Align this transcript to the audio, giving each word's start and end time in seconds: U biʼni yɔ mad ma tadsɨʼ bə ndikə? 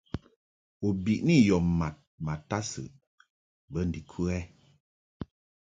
U 0.87 0.87
biʼni 1.03 1.35
yɔ 1.47 1.57
mad 1.79 1.95
ma 2.25 2.33
tadsɨʼ 2.49 2.91
bə 3.71 3.79
ndikə? 3.87 4.35